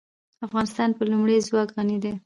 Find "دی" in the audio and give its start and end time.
2.03-2.13